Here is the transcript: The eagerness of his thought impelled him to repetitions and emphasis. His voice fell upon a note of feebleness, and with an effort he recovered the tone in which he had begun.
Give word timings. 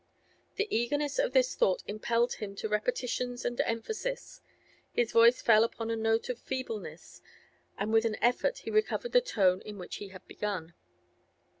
The 0.55 0.67
eagerness 0.75 1.19
of 1.19 1.35
his 1.35 1.53
thought 1.53 1.83
impelled 1.85 2.33
him 2.33 2.55
to 2.55 2.67
repetitions 2.67 3.45
and 3.45 3.61
emphasis. 3.61 4.41
His 4.93 5.11
voice 5.11 5.43
fell 5.43 5.63
upon 5.63 5.91
a 5.91 5.95
note 5.95 6.27
of 6.27 6.39
feebleness, 6.39 7.21
and 7.77 7.93
with 7.93 8.05
an 8.05 8.17
effort 8.19 8.57
he 8.57 8.71
recovered 8.71 9.11
the 9.11 9.21
tone 9.21 9.61
in 9.61 9.77
which 9.77 9.97
he 9.97 10.07
had 10.07 10.25
begun. 10.27 10.73